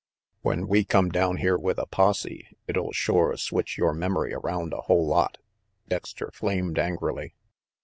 [0.41, 4.81] "When we come down here with a posse, it'll shore switch your memory around a
[4.81, 5.37] whole lot,"
[5.87, 7.35] Dexter flamed angrily.